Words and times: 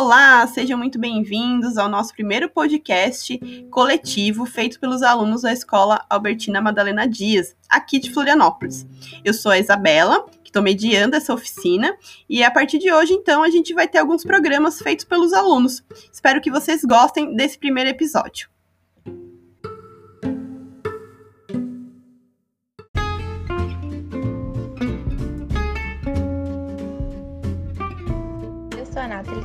Olá, 0.00 0.46
sejam 0.46 0.78
muito 0.78 0.96
bem-vindos 0.96 1.76
ao 1.76 1.88
nosso 1.88 2.12
primeiro 2.12 2.48
podcast 2.48 3.36
coletivo 3.68 4.46
feito 4.46 4.78
pelos 4.78 5.02
alunos 5.02 5.42
da 5.42 5.52
Escola 5.52 6.06
Albertina 6.08 6.60
Madalena 6.60 7.04
Dias, 7.04 7.56
aqui 7.68 7.98
de 7.98 8.12
Florianópolis. 8.12 8.86
Eu 9.24 9.34
sou 9.34 9.50
a 9.50 9.58
Isabela, 9.58 10.24
que 10.44 10.50
estou 10.50 10.62
mediando 10.62 11.16
essa 11.16 11.34
oficina, 11.34 11.98
e 12.30 12.44
a 12.44 12.50
partir 12.50 12.78
de 12.78 12.92
hoje, 12.92 13.12
então, 13.12 13.42
a 13.42 13.50
gente 13.50 13.74
vai 13.74 13.88
ter 13.88 13.98
alguns 13.98 14.22
programas 14.22 14.80
feitos 14.80 15.04
pelos 15.04 15.32
alunos. 15.32 15.82
Espero 16.12 16.40
que 16.40 16.48
vocês 16.48 16.84
gostem 16.84 17.34
desse 17.34 17.58
primeiro 17.58 17.90
episódio. 17.90 18.48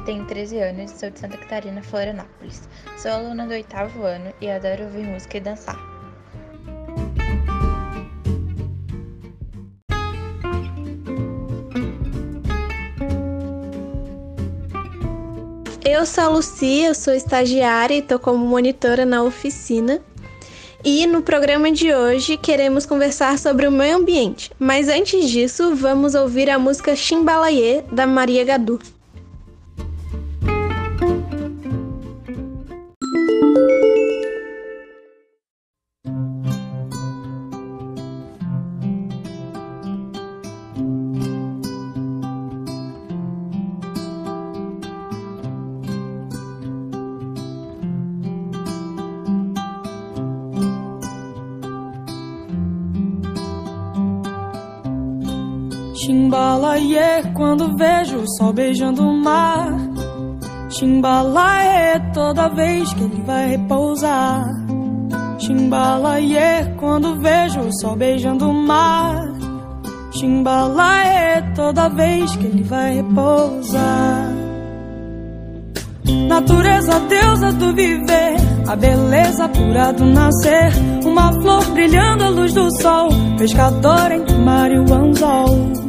Tenho 0.05 0.25
13 0.25 0.59
anos 0.59 0.91
e 0.91 0.99
sou 0.99 1.09
de 1.09 1.19
Santa 1.19 1.37
Catarina, 1.37 1.81
Florianópolis. 1.81 2.67
Sou 2.97 3.11
aluna 3.11 3.45
do 3.45 3.53
oitavo 3.53 4.03
ano 4.03 4.33
e 4.41 4.49
adoro 4.49 4.83
ouvir 4.83 5.05
música 5.05 5.37
e 5.37 5.41
dançar. 5.41 5.77
Eu 15.85 16.05
sou 16.05 16.23
a 16.23 16.27
Lucia, 16.27 16.93
sou 16.93 17.13
estagiária 17.13 17.95
e 17.95 17.99
estou 17.99 18.19
como 18.19 18.45
monitora 18.45 19.05
na 19.05 19.23
oficina. 19.23 20.01
E 20.83 21.07
no 21.07 21.21
programa 21.21 21.71
de 21.71 21.93
hoje 21.93 22.35
queremos 22.35 22.85
conversar 22.85 23.39
sobre 23.39 23.67
o 23.67 23.71
meio 23.71 23.95
ambiente. 23.95 24.51
Mas 24.59 24.89
antes 24.89 25.29
disso, 25.29 25.73
vamos 25.75 26.13
ouvir 26.13 26.49
a 26.49 26.59
música 26.59 26.93
Chimbalaye 26.93 27.85
da 27.89 28.05
Maria 28.05 28.43
Gadu. 28.43 28.79
Chimbalaie 56.03 57.31
quando 57.33 57.77
vejo 57.77 58.17
o 58.17 58.27
sol 58.35 58.51
beijando 58.51 59.03
o 59.03 59.13
mar. 59.23 59.73
Chimbalaie 60.69 61.97
toda 62.13 62.49
vez 62.49 62.93
que 62.93 63.03
ele 63.03 63.23
vai 63.25 63.51
repousar. 63.51 64.43
Chimbalaie 65.39 66.75
quando 66.77 67.17
vejo 67.21 67.61
o 67.61 67.73
sol 67.79 67.95
beijando 67.95 68.49
o 68.49 68.53
mar. 68.53 69.15
Chimbalaie 70.11 71.41
toda 71.55 71.87
vez 71.87 72.35
que 72.35 72.47
ele 72.47 72.63
vai 72.63 72.95
repousar. 72.95 74.27
Natureza, 76.27 76.99
deusa 76.99 77.53
do 77.53 77.73
viver, 77.73 78.35
a 78.67 78.75
beleza 78.75 79.47
pura 79.47 79.93
do 79.93 80.03
nascer. 80.03 80.69
Uma 81.05 81.31
flor 81.31 81.63
brilhando 81.71 82.25
à 82.25 82.29
luz 82.29 82.53
do 82.53 82.69
sol, 82.81 83.07
pescador 83.37 84.11
entre 84.11 84.35
o 84.35 84.39
mar 84.39 84.69
e 84.69 84.79
o 84.79 84.93
anzol. 84.93 85.82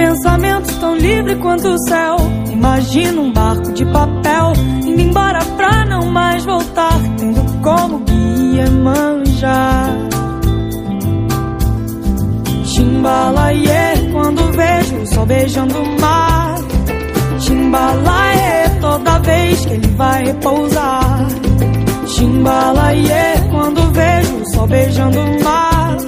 Pensamento 0.00 0.80
tão 0.80 0.96
livre 0.96 1.36
quanto 1.36 1.68
o 1.68 1.78
céu. 1.86 2.16
Imagina 2.50 3.20
um 3.20 3.30
barco 3.30 3.70
de 3.70 3.84
papel 3.84 4.54
indo 4.82 4.98
embora 4.98 5.40
pra 5.58 5.84
não 5.84 6.10
mais 6.10 6.42
voltar, 6.42 6.98
tendo 7.18 7.60
como 7.60 7.98
guia 7.98 8.70
manjar. 8.70 9.94
Chimbalaie 12.64 14.10
quando 14.10 14.50
vejo 14.52 14.96
o 14.96 15.06
sol 15.06 15.26
beijando 15.26 15.78
o 15.78 16.00
mar. 16.00 16.54
Chimbalaie 17.38 18.80
toda 18.80 19.18
vez 19.18 19.66
que 19.66 19.74
ele 19.74 19.88
vai 19.88 20.24
repousar. 20.24 21.26
Chimbalaie 22.06 23.50
quando 23.50 23.92
vejo 23.92 24.34
o 24.34 24.54
sol 24.54 24.66
beijando 24.66 25.20
o 25.20 25.44
mar. 25.44 25.98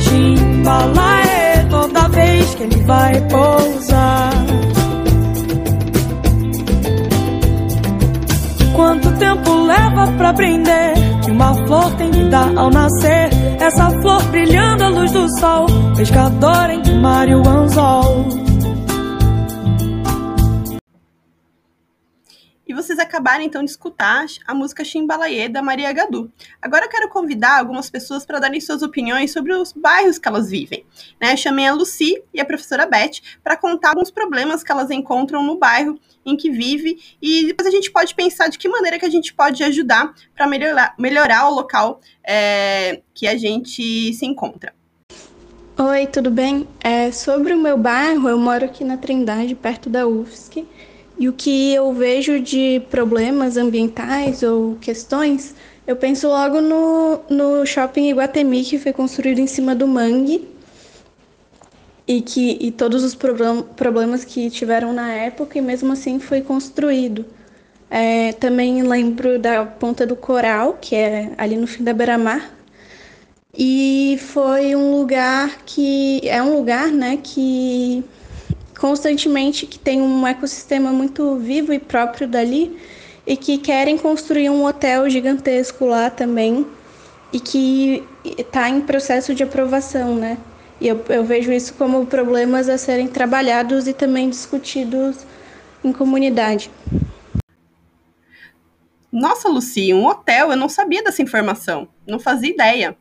Chimbalaie 0.00 1.27
vez 2.48 2.54
que 2.54 2.62
ele 2.62 2.84
vai 2.84 3.20
pousar. 3.28 4.30
Quanto 8.74 9.12
tempo 9.18 9.54
leva 9.64 10.06
pra 10.16 10.30
aprender 10.30 10.94
que 11.24 11.30
uma 11.30 11.54
flor 11.66 11.90
tem 11.96 12.10
que 12.10 12.24
dar 12.24 12.56
ao 12.56 12.70
nascer? 12.70 13.30
Essa 13.60 13.90
flor 14.00 14.22
brilhando 14.30 14.84
à 14.84 14.88
luz 14.88 15.10
do 15.12 15.26
sol, 15.38 15.66
pescador 15.96 16.70
o 16.90 17.00
mar 17.00 17.28
e 17.28 17.34
o 17.34 17.48
anzol. 17.48 18.47
Vocês 22.98 23.06
acabaram 23.06 23.44
então 23.44 23.64
de 23.64 23.70
escutar 23.70 24.26
a 24.46 24.52
música 24.52 24.84
Chimbalaê 24.84 25.48
da 25.48 25.62
Maria 25.62 25.92
Gadu. 25.92 26.30
Agora 26.60 26.86
eu 26.86 26.88
quero 26.88 27.08
convidar 27.08 27.58
algumas 27.58 27.88
pessoas 27.88 28.26
para 28.26 28.40
darem 28.40 28.60
suas 28.60 28.82
opiniões 28.82 29.32
sobre 29.32 29.52
os 29.54 29.72
bairros 29.72 30.18
que 30.18 30.26
elas 30.26 30.50
vivem. 30.50 30.84
Né? 31.20 31.32
Eu 31.32 31.36
chamei 31.36 31.66
a 31.66 31.72
Lucy 31.72 32.20
e 32.34 32.40
a 32.40 32.44
professora 32.44 32.86
Beth 32.86 33.20
para 33.42 33.56
contar 33.56 33.90
alguns 33.90 34.10
problemas 34.10 34.64
que 34.64 34.72
elas 34.72 34.90
encontram 34.90 35.44
no 35.44 35.56
bairro 35.56 35.98
em 36.26 36.36
que 36.36 36.50
vive 36.50 36.98
e 37.22 37.46
depois 37.46 37.68
a 37.68 37.70
gente 37.70 37.90
pode 37.90 38.14
pensar 38.14 38.48
de 38.48 38.58
que 38.58 38.68
maneira 38.68 38.98
que 38.98 39.06
a 39.06 39.10
gente 39.10 39.32
pode 39.32 39.62
ajudar 39.62 40.12
para 40.34 40.46
melhorar, 40.46 40.94
melhorar 40.98 41.48
o 41.48 41.54
local 41.54 42.00
é, 42.24 43.00
que 43.14 43.28
a 43.28 43.36
gente 43.36 44.12
se 44.12 44.26
encontra. 44.26 44.74
Oi, 45.78 46.08
tudo 46.08 46.30
bem? 46.30 46.66
É, 46.82 47.12
sobre 47.12 47.54
o 47.54 47.58
meu 47.58 47.78
bairro, 47.78 48.28
eu 48.28 48.38
moro 48.38 48.64
aqui 48.64 48.82
na 48.82 48.96
Trindade, 48.96 49.54
perto 49.54 49.88
da 49.88 50.08
UFSC. 50.08 50.66
E 51.18 51.28
o 51.28 51.32
que 51.32 51.74
eu 51.74 51.92
vejo 51.92 52.38
de 52.38 52.80
problemas 52.90 53.56
ambientais 53.56 54.42
ou 54.42 54.76
questões, 54.80 55.54
eu 55.84 55.96
penso 55.96 56.28
logo 56.28 56.60
no, 56.60 57.20
no 57.28 57.66
shopping 57.66 58.10
Iguatemi, 58.10 58.62
que 58.62 58.78
foi 58.78 58.92
construído 58.92 59.40
em 59.40 59.46
cima 59.46 59.74
do 59.74 59.86
mangue, 59.86 60.48
e 62.06 62.22
que 62.22 62.56
e 62.60 62.70
todos 62.70 63.02
os 63.02 63.14
problem, 63.14 63.64
problemas 63.76 64.24
que 64.24 64.48
tiveram 64.48 64.92
na 64.92 65.12
época, 65.12 65.58
e 65.58 65.60
mesmo 65.60 65.92
assim 65.92 66.20
foi 66.20 66.40
construído. 66.40 67.24
É, 67.90 68.32
também 68.34 68.82
lembro 68.82 69.38
da 69.38 69.64
Ponta 69.64 70.06
do 70.06 70.14
Coral, 70.14 70.78
que 70.80 70.94
é 70.94 71.32
ali 71.36 71.56
no 71.56 71.66
fim 71.66 71.82
da 71.82 71.92
Beira-Mar, 71.92 72.54
e 73.56 74.18
foi 74.20 74.76
um 74.76 74.92
lugar 74.96 75.62
que 75.66 76.20
é 76.28 76.40
um 76.40 76.56
lugar, 76.56 76.92
né, 76.92 77.18
que 77.22 78.04
constantemente 78.78 79.66
que 79.66 79.78
tem 79.78 80.00
um 80.00 80.26
ecossistema 80.26 80.90
muito 80.92 81.36
vivo 81.36 81.72
e 81.72 81.78
próprio 81.78 82.26
dali 82.26 82.78
e 83.26 83.36
que 83.36 83.58
querem 83.58 83.98
construir 83.98 84.48
um 84.48 84.64
hotel 84.64 85.10
gigantesco 85.10 85.84
lá 85.84 86.08
também 86.08 86.66
e 87.32 87.40
que 87.40 88.02
está 88.24 88.68
em 88.68 88.80
processo 88.80 89.34
de 89.34 89.42
aprovação, 89.42 90.14
né? 90.14 90.38
E 90.80 90.86
eu, 90.86 91.04
eu 91.08 91.24
vejo 91.24 91.52
isso 91.52 91.74
como 91.74 92.06
problemas 92.06 92.68
a 92.68 92.78
serem 92.78 93.08
trabalhados 93.08 93.88
e 93.88 93.92
também 93.92 94.30
discutidos 94.30 95.26
em 95.84 95.92
comunidade. 95.92 96.70
Nossa, 99.10 99.48
Luci, 99.48 99.92
um 99.92 100.06
hotel, 100.06 100.50
eu 100.50 100.56
não 100.56 100.68
sabia 100.68 101.02
dessa 101.02 101.20
informação, 101.20 101.88
não 102.06 102.20
fazia 102.20 102.50
ideia. 102.50 102.96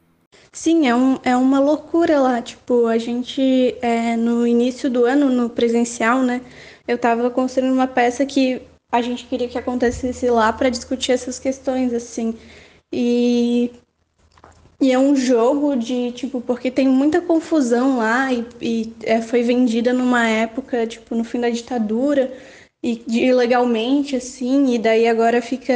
Sim, 0.58 0.88
é, 0.88 0.96
um, 0.96 1.20
é 1.24 1.36
uma 1.38 1.60
loucura 1.60 2.20
lá. 2.20 2.42
Tipo, 2.42 2.88
a 2.88 2.98
gente, 2.98 3.78
é, 3.80 4.16
no 4.18 4.46
início 4.48 4.90
do 4.90 5.06
ano, 5.06 5.30
no 5.30 5.52
presencial, 5.52 6.24
né? 6.24 6.42
Eu 6.88 6.98
tava 6.98 7.30
construindo 7.30 7.72
uma 7.72 7.86
peça 7.86 8.26
que 8.26 8.64
a 8.92 9.00
gente 9.00 9.26
queria 9.26 9.48
que 9.48 9.58
acontecesse 9.58 10.28
lá 10.32 10.52
para 10.52 10.70
discutir 10.70 11.12
essas 11.12 11.38
questões, 11.38 11.94
assim. 11.94 12.36
E, 12.92 13.72
e 14.82 14.92
é 14.92 14.98
um 14.98 15.16
jogo 15.16 15.76
de, 15.76 16.12
tipo, 16.14 16.42
porque 16.42 16.72
tem 16.72 16.88
muita 16.88 17.22
confusão 17.22 17.98
lá 17.98 18.34
e, 18.34 18.44
e 18.60 18.94
é, 19.04 19.22
foi 19.22 19.44
vendida 19.44 19.94
numa 19.94 20.28
época, 20.28 20.88
tipo, 20.88 21.14
no 21.14 21.24
fim 21.24 21.40
da 21.40 21.52
ditadura 21.52 22.34
e 22.84 23.04
ilegalmente, 23.08 24.16
assim, 24.16 24.74
e 24.74 24.80
daí 24.80 25.08
agora 25.08 25.40
fica 25.40 25.74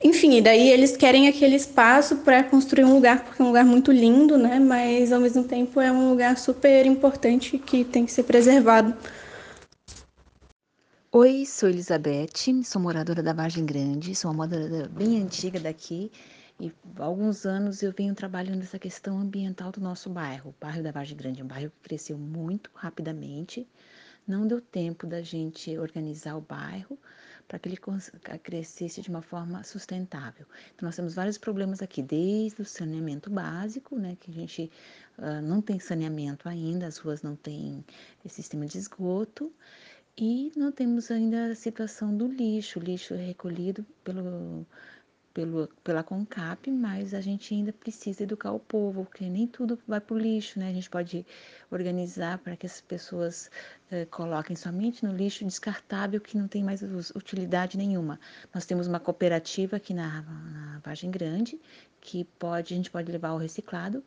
enfim, 0.00 0.36
e 0.36 0.40
daí 0.40 0.70
eles 0.70 0.96
querem 0.96 1.26
aquele 1.26 1.56
espaço 1.56 2.18
para 2.18 2.44
construir 2.44 2.84
um 2.84 2.94
lugar, 2.94 3.24
porque 3.24 3.42
é 3.42 3.44
um 3.44 3.48
lugar 3.48 3.64
muito 3.64 3.90
lindo, 3.90 4.38
né? 4.38 4.60
Mas 4.60 5.12
ao 5.12 5.20
mesmo 5.20 5.42
tempo 5.42 5.80
é 5.80 5.90
um 5.90 6.10
lugar 6.10 6.38
super 6.38 6.86
importante 6.86 7.58
que 7.58 7.84
tem 7.84 8.06
que 8.06 8.12
ser 8.12 8.22
preservado. 8.22 8.96
Oi, 11.10 11.44
sou 11.46 11.68
Elizabeth, 11.68 12.62
sou 12.64 12.80
moradora 12.80 13.22
da 13.22 13.32
Vargem 13.32 13.66
Grande, 13.66 14.14
sou 14.14 14.30
uma 14.30 14.46
moradora 14.46 14.88
bem 14.88 15.20
antiga 15.20 15.58
daqui 15.58 16.12
E 16.60 16.70
há 16.96 17.04
alguns 17.04 17.44
anos 17.44 17.82
eu 17.82 17.92
venho 17.92 18.14
trabalhando 18.14 18.58
nessa 18.58 18.78
questão 18.78 19.18
ambiental 19.18 19.72
do 19.72 19.80
nosso 19.80 20.08
bairro. 20.10 20.50
O 20.50 20.54
bairro 20.60 20.82
da 20.82 20.92
Vargem 20.92 21.16
Grande 21.16 21.40
é 21.40 21.44
um 21.44 21.48
bairro 21.48 21.72
que 21.72 21.88
cresceu 21.88 22.16
muito 22.16 22.70
rapidamente. 22.74 23.66
Não 24.26 24.46
deu 24.46 24.60
tempo 24.60 25.08
da 25.08 25.22
gente 25.22 25.76
organizar 25.76 26.36
o 26.36 26.40
bairro 26.40 26.96
para 27.48 27.58
que 27.58 27.68
ele 27.68 27.78
crescesse 28.42 29.00
de 29.00 29.08
uma 29.08 29.22
forma 29.22 29.64
sustentável. 29.64 30.46
Então, 30.74 30.86
nós 30.86 30.94
temos 30.94 31.14
vários 31.14 31.38
problemas 31.38 31.80
aqui, 31.80 32.02
desde 32.02 32.60
o 32.60 32.64
saneamento 32.64 33.30
básico, 33.30 33.98
né, 33.98 34.16
que 34.20 34.30
a 34.30 34.34
gente 34.34 34.70
uh, 35.16 35.40
não 35.42 35.62
tem 35.62 35.80
saneamento 35.80 36.46
ainda, 36.46 36.86
as 36.86 36.98
ruas 36.98 37.22
não 37.22 37.34
têm 37.34 37.82
sistema 38.28 38.66
de 38.66 38.76
esgoto, 38.76 39.50
e 40.20 40.52
não 40.56 40.72
temos 40.72 41.10
ainda 41.10 41.52
a 41.52 41.54
situação 41.54 42.14
do 42.14 42.26
lixo, 42.26 42.80
o 42.80 42.82
lixo 42.82 43.14
recolhido 43.14 43.86
pelo 44.02 44.66
pelo, 45.38 45.68
pela 45.84 46.02
CONCAP, 46.02 46.68
mas 46.68 47.14
a 47.14 47.20
gente 47.20 47.54
ainda 47.54 47.72
precisa 47.72 48.24
educar 48.24 48.50
o 48.50 48.58
povo, 48.58 49.04
porque 49.04 49.24
nem 49.24 49.46
tudo 49.46 49.78
vai 49.86 50.00
para 50.00 50.16
o 50.16 50.18
lixo, 50.18 50.58
né? 50.58 50.68
A 50.68 50.72
gente 50.72 50.90
pode 50.90 51.24
organizar 51.70 52.38
para 52.38 52.56
que 52.56 52.66
as 52.66 52.80
pessoas 52.80 53.48
eh, 53.88 54.04
coloquem 54.06 54.56
somente 54.56 55.06
no 55.06 55.12
lixo 55.12 55.44
descartável 55.44 56.20
que 56.20 56.36
não 56.36 56.48
tem 56.48 56.64
mais 56.64 56.82
utilidade 57.14 57.78
nenhuma. 57.78 58.18
Nós 58.52 58.66
temos 58.66 58.88
uma 58.88 58.98
cooperativa 58.98 59.76
aqui 59.76 59.94
na, 59.94 60.22
na 60.22 60.80
Vargem 60.84 61.08
Grande 61.08 61.56
que 62.00 62.24
pode, 62.38 62.74
a 62.74 62.76
gente 62.76 62.90
pode 62.90 63.10
levar 63.10 63.28
ao 63.28 63.38
reciclado 63.38 64.02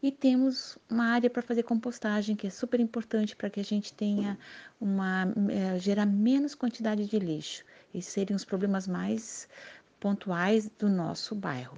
e 0.00 0.12
temos 0.12 0.78
uma 0.88 1.06
área 1.06 1.30
para 1.30 1.42
fazer 1.42 1.64
compostagem 1.64 2.36
que 2.36 2.46
é 2.46 2.50
super 2.50 2.78
importante 2.78 3.34
para 3.34 3.50
que 3.50 3.58
a 3.58 3.64
gente 3.64 3.92
tenha 3.92 4.38
uma 4.80 5.32
é, 5.48 5.78
gerar 5.80 6.06
menos 6.06 6.54
quantidade 6.54 7.06
de 7.06 7.18
lixo. 7.18 7.64
Esses 7.92 8.12
seriam 8.12 8.36
os 8.36 8.44
problemas 8.44 8.86
mais 8.86 9.48
pontuais 10.06 10.70
do 10.78 10.88
nosso 10.88 11.34
bairro. 11.34 11.76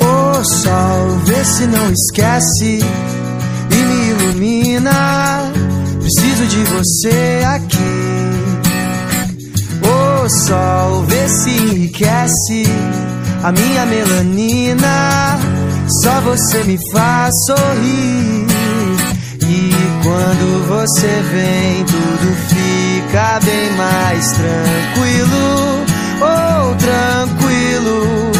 O 0.00 0.44
sol, 0.44 1.18
vê 1.26 1.44
se 1.44 1.66
não 1.66 1.92
esquece 1.92 2.78
e 2.78 3.74
me 3.74 4.08
ilumina. 4.12 5.52
Preciso 6.00 6.46
de 6.46 6.64
você 6.64 7.42
aqui 7.44 8.29
sol 10.30 11.04
vê 11.04 11.28
se 11.28 11.50
enriquece 11.50 12.64
a 13.42 13.52
minha 13.52 13.86
melanina. 13.86 15.38
Só 16.02 16.20
você 16.20 16.62
me 16.64 16.78
faz 16.92 17.34
sorrir. 17.46 18.46
E 19.42 19.72
quando 20.02 20.68
você 20.68 21.22
vem, 21.32 21.84
tudo 21.84 22.36
fica 22.48 23.40
bem 23.44 23.70
mais 23.76 24.32
tranquilo. 24.32 25.84
Oh, 26.22 26.74
tranquilo. 26.76 28.30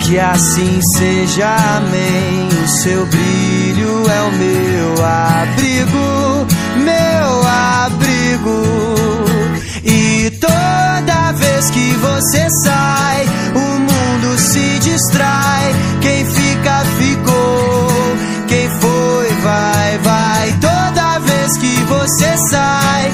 Que 0.00 0.18
assim 0.18 0.80
seja, 0.96 1.48
amém. 1.76 2.48
O 2.64 2.68
seu 2.68 3.06
brilho 3.06 4.10
é 4.10 4.22
o 4.22 4.32
meu 4.32 5.04
abrigo, 5.04 6.46
meu 6.84 7.46
abrigo. 7.46 8.87
Que 11.88 11.96
você 11.96 12.46
sai, 12.64 13.26
o 13.54 13.78
mundo 13.78 14.38
se 14.38 14.78
distrai. 14.80 15.74
Quem 16.02 16.26
fica, 16.26 16.84
ficou. 16.98 17.88
Quem 18.46 18.68
foi, 18.80 19.28
vai, 19.42 19.98
vai. 19.98 20.52
Toda 20.60 21.18
vez 21.20 21.56
que 21.56 21.74
você 21.84 22.36
sai, 22.50 23.12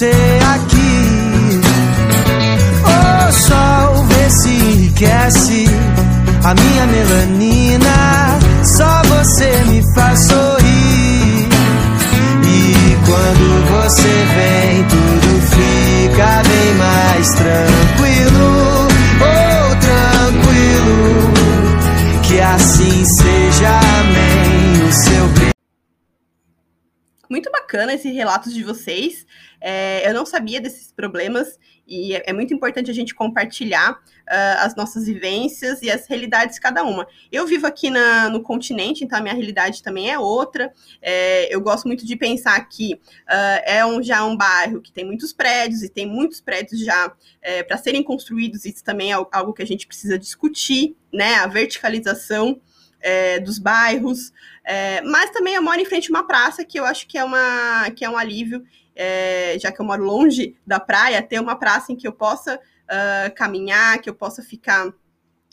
você 0.00 0.38
aqui. 0.54 1.60
O 2.86 3.32
sol 3.32 4.04
vê 4.06 4.30
se 4.30 4.48
enriquece 4.48 5.66
a 6.42 6.54
minha 6.54 6.86
melanina. 6.86 8.38
Só 8.64 9.02
você 9.02 9.62
me 9.64 9.82
faz 9.94 10.20
sorrir. 10.20 11.48
E 12.42 12.96
quando 13.04 13.66
você 13.68 14.12
vem, 14.36 14.84
tudo 14.88 15.40
fica 15.50 16.42
bem 16.48 16.74
mais 16.78 17.28
tranquilo. 17.34 18.88
Oh, 19.20 19.76
tranquilo. 19.80 21.32
Que 22.22 22.40
assim 22.40 23.04
seja, 23.04 23.68
amém 24.00 24.92
seu 24.92 25.28
brilho. 25.28 25.50
Muito 27.28 27.50
bacana 27.52 27.94
esses 27.94 28.12
relatos 28.14 28.52
de 28.54 28.64
vocês. 28.64 29.26
É, 29.60 30.08
eu 30.08 30.14
não 30.14 30.24
sabia 30.24 30.60
desses 30.60 30.90
problemas 30.92 31.58
e 31.86 32.14
é, 32.14 32.22
é 32.26 32.32
muito 32.32 32.54
importante 32.54 32.90
a 32.90 32.94
gente 32.94 33.14
compartilhar 33.14 33.92
uh, 33.92 34.58
as 34.58 34.76
nossas 34.76 35.06
vivências 35.06 35.82
e 35.82 35.90
as 35.90 36.06
realidades 36.06 36.54
de 36.54 36.60
cada 36.60 36.84
uma. 36.84 37.06
Eu 37.32 37.46
vivo 37.46 37.66
aqui 37.66 37.90
na, 37.90 38.30
no 38.30 38.40
continente, 38.42 39.02
então 39.02 39.18
a 39.18 39.22
minha 39.22 39.34
realidade 39.34 39.82
também 39.82 40.08
é 40.08 40.18
outra. 40.18 40.72
É, 41.02 41.52
eu 41.54 41.60
gosto 41.60 41.86
muito 41.86 42.06
de 42.06 42.16
pensar 42.16 42.60
que 42.68 42.94
uh, 42.94 43.60
é 43.64 43.84
um, 43.84 44.00
já 44.00 44.24
um 44.24 44.36
bairro 44.36 44.80
que 44.80 44.92
tem 44.92 45.04
muitos 45.04 45.32
prédios 45.32 45.82
e 45.82 45.88
tem 45.88 46.06
muitos 46.06 46.40
prédios 46.40 46.80
já 46.80 47.12
é, 47.42 47.64
para 47.64 47.76
serem 47.76 48.04
construídos. 48.04 48.64
Isso 48.64 48.84
também 48.84 49.10
é 49.10 49.14
algo 49.14 49.52
que 49.52 49.62
a 49.62 49.66
gente 49.66 49.86
precisa 49.86 50.16
discutir, 50.16 50.96
né? 51.12 51.34
A 51.36 51.48
verticalização 51.48 52.60
é, 53.00 53.40
dos 53.40 53.58
bairros, 53.58 54.32
é, 54.64 55.00
mas 55.02 55.30
também 55.30 55.54
eu 55.54 55.62
moro 55.62 55.80
em 55.80 55.84
frente 55.84 56.08
a 56.08 56.16
uma 56.16 56.26
praça 56.26 56.64
que 56.64 56.78
eu 56.78 56.84
acho 56.84 57.06
que 57.06 57.18
é, 57.18 57.24
uma, 57.24 57.90
que 57.90 58.04
é 58.04 58.10
um 58.10 58.16
alívio, 58.16 58.64
é, 58.94 59.56
já 59.58 59.72
que 59.72 59.80
eu 59.80 59.84
moro 59.84 60.04
longe 60.04 60.56
da 60.66 60.78
praia, 60.78 61.22
ter 61.22 61.40
uma 61.40 61.56
praça 61.56 61.92
em 61.92 61.96
que 61.96 62.06
eu 62.06 62.12
possa 62.12 62.56
uh, 62.56 63.34
caminhar, 63.34 64.00
que 64.00 64.10
eu 64.10 64.14
possa 64.14 64.42
ficar 64.42 64.92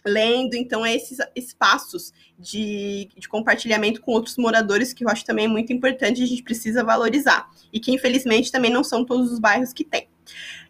lendo, 0.06 0.56
então 0.56 0.86
é 0.86 0.96
esses 0.96 1.18
espaços 1.36 2.14
de, 2.40 3.10
de, 3.16 3.28
compartilhamento 3.28 4.02
com 4.02 4.12
outros 4.12 4.38
moradores 4.38 4.94
que 4.94 5.04
eu 5.04 5.10
acho 5.10 5.26
também 5.26 5.48
muito 5.48 5.74
importante, 5.74 6.24
a 6.24 6.26
gente 6.26 6.44
precisa 6.44 6.84
valorizar, 6.84 7.50
e 7.74 7.80
que 7.80 7.92
infelizmente 7.92 8.52
também 8.52 8.72
não 8.72 8.84
são 8.84 9.04
todos 9.04 9.32
os 9.32 9.40
bairros 9.40 9.74
que 9.74 9.84
tem. 9.84 10.08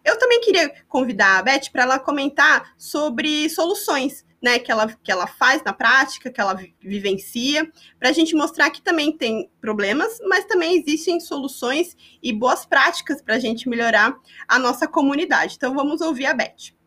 Eu 0.04 0.18
também 0.18 0.40
queria 0.40 0.72
convidar 0.88 1.38
a 1.38 1.42
Beth 1.42 1.70
para 1.72 1.82
ela 1.82 1.98
comentar 1.98 2.72
sobre 2.76 3.48
soluções 3.50 4.24
né, 4.42 4.58
que 4.58 4.70
ela, 4.70 4.86
que 5.02 5.10
ela 5.10 5.26
faz 5.26 5.62
na 5.64 5.72
prática, 5.72 6.30
que 6.30 6.40
ela 6.40 6.58
vivencia, 6.80 7.70
para 7.98 8.10
a 8.10 8.12
gente 8.12 8.34
mostrar 8.34 8.70
que 8.70 8.80
também 8.80 9.16
tem 9.16 9.50
problemas, 9.60 10.18
mas 10.28 10.44
também 10.44 10.78
existem 10.78 11.20
soluções 11.20 11.96
e 12.22 12.32
boas 12.32 12.64
práticas 12.64 13.20
para 13.20 13.34
a 13.34 13.38
gente 13.38 13.68
melhorar 13.68 14.16
a 14.46 14.58
nossa 14.58 14.86
comunidade. 14.86 15.54
Então 15.56 15.74
vamos 15.74 16.00
ouvir 16.00 16.26
a 16.26 16.34
Beth. 16.34 16.77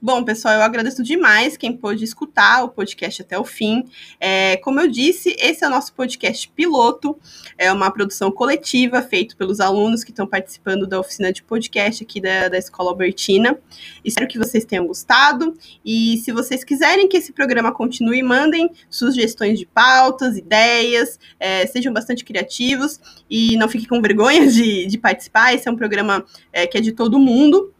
Bom, 0.00 0.22
pessoal, 0.22 0.56
eu 0.56 0.60
agradeço 0.60 1.02
demais 1.02 1.56
quem 1.56 1.74
pôde 1.74 2.04
escutar 2.04 2.62
o 2.62 2.68
podcast 2.68 3.22
até 3.22 3.38
o 3.38 3.44
fim. 3.44 3.82
É, 4.20 4.58
como 4.58 4.78
eu 4.78 4.88
disse, 4.88 5.34
esse 5.38 5.64
é 5.64 5.66
o 5.66 5.70
nosso 5.70 5.94
podcast 5.94 6.46
piloto, 6.50 7.18
é 7.56 7.72
uma 7.72 7.90
produção 7.90 8.30
coletiva 8.30 9.00
feita 9.00 9.34
pelos 9.34 9.58
alunos 9.58 10.04
que 10.04 10.10
estão 10.10 10.26
participando 10.26 10.86
da 10.86 11.00
oficina 11.00 11.32
de 11.32 11.42
podcast 11.42 12.04
aqui 12.04 12.20
da, 12.20 12.48
da 12.48 12.58
Escola 12.58 12.90
Albertina. 12.90 13.58
Espero 14.04 14.28
que 14.28 14.36
vocês 14.36 14.66
tenham 14.66 14.86
gostado 14.86 15.56
e 15.82 16.18
se 16.18 16.30
vocês 16.30 16.62
quiserem 16.62 17.08
que 17.08 17.16
esse 17.16 17.32
programa 17.32 17.72
continue, 17.72 18.22
mandem 18.22 18.70
sugestões 18.90 19.58
de 19.58 19.64
pautas, 19.64 20.36
ideias, 20.36 21.18
é, 21.40 21.66
sejam 21.66 21.90
bastante 21.90 22.22
criativos 22.22 23.00
e 23.30 23.56
não 23.56 23.66
fiquem 23.66 23.88
com 23.88 24.02
vergonha 24.02 24.46
de, 24.46 24.84
de 24.84 24.98
participar. 24.98 25.54
Esse 25.54 25.66
é 25.66 25.70
um 25.70 25.76
programa 25.76 26.22
é, 26.52 26.66
que 26.66 26.76
é 26.76 26.82
de 26.82 26.92
todo 26.92 27.18
mundo. 27.18 27.72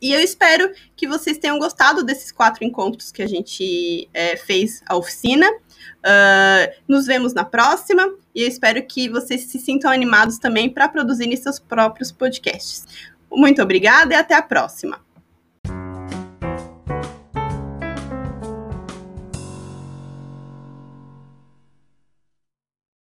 E 0.00 0.12
eu 0.12 0.20
espero 0.20 0.72
que 0.96 1.06
vocês 1.06 1.38
tenham 1.38 1.58
gostado 1.58 2.04
desses 2.04 2.30
quatro 2.30 2.64
encontros 2.64 3.10
que 3.10 3.22
a 3.22 3.26
gente 3.26 4.08
é, 4.12 4.36
fez 4.36 4.82
a 4.86 4.96
oficina. 4.96 5.48
Uh, 5.98 6.72
nos 6.86 7.06
vemos 7.06 7.34
na 7.34 7.44
próxima 7.44 8.08
e 8.34 8.42
eu 8.42 8.48
espero 8.48 8.84
que 8.86 9.08
vocês 9.08 9.42
se 9.42 9.58
sintam 9.58 9.90
animados 9.90 10.38
também 10.38 10.70
para 10.70 10.88
produzirem 10.88 11.36
seus 11.36 11.58
próprios 11.58 12.12
podcasts. 12.12 12.86
Muito 13.30 13.60
obrigada 13.60 14.14
e 14.14 14.16
até 14.16 14.34
a 14.34 14.42
próxima. 14.42 15.07